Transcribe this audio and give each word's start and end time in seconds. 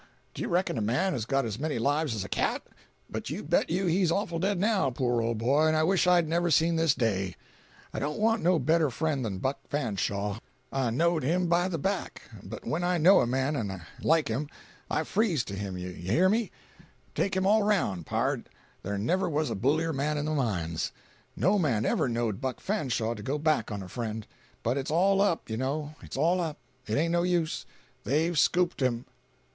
Do 0.33 0.41
you 0.41 0.47
reckon 0.47 0.79
a 0.79 0.81
man 0.81 1.13
has 1.13 1.25
got 1.27 1.45
as 1.45 1.59
many 1.59 1.77
lives 1.77 2.15
as 2.15 2.23
a 2.23 2.27
cat? 2.27 2.63
But 3.07 3.29
you 3.29 3.43
bet 3.43 3.69
you 3.69 3.85
he's 3.85 4.09
awful 4.11 4.39
dead 4.39 4.57
now, 4.59 4.89
poor 4.89 5.21
old 5.21 5.37
boy, 5.37 5.67
and 5.67 5.75
I 5.77 5.83
wish 5.83 6.07
I'd 6.07 6.27
never 6.27 6.49
seen 6.49 6.75
this 6.75 6.95
day. 6.95 7.35
I 7.93 7.99
don't 7.99 8.17
want 8.17 8.41
no 8.41 8.57
better 8.57 8.89
friend 8.89 9.23
than 9.23 9.37
Buck 9.37 9.59
Fanshaw. 9.69 10.39
I 10.73 10.89
knowed 10.89 11.21
him 11.21 11.45
by 11.45 11.67
the 11.67 11.77
back; 11.77 12.23
and 12.31 12.57
when 12.63 12.83
I 12.83 12.97
know 12.97 13.21
a 13.21 13.27
man 13.27 13.55
and 13.55 13.79
like 14.01 14.27
him, 14.27 14.49
I 14.89 15.03
freeze 15.03 15.43
to 15.43 15.55
him—you 15.55 15.91
hear 15.91 16.29
me. 16.29 16.49
Take 17.13 17.35
him 17.37 17.45
all 17.45 17.61
round, 17.61 18.07
pard, 18.07 18.49
there 18.81 18.97
never 18.97 19.29
was 19.29 19.51
a 19.51 19.55
bullier 19.55 19.93
man 19.93 20.17
in 20.17 20.25
the 20.25 20.31
mines. 20.31 20.91
No 21.35 21.59
man 21.59 21.85
ever 21.85 22.09
knowed 22.09 22.41
Buck 22.41 22.59
Fanshaw 22.59 23.13
to 23.13 23.21
go 23.21 23.37
back 23.37 23.69
on 23.71 23.83
a 23.83 23.87
friend. 23.87 24.25
But 24.63 24.79
it's 24.79 24.89
all 24.89 25.21
up, 25.21 25.47
you 25.47 25.57
know, 25.57 25.93
it's 26.01 26.17
all 26.17 26.41
up. 26.41 26.57
It 26.87 26.97
ain't 26.97 27.11
no 27.11 27.21
use. 27.21 27.67
They've 28.03 28.35
scooped 28.39 28.81
him." 28.81 29.05